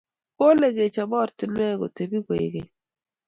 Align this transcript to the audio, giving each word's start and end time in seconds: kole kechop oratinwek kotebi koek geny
kole 0.37 0.67
kechop 0.77 1.11
oratinwek 1.19 1.75
kotebi 1.79 2.17
koek 2.25 2.47
geny 2.53 2.69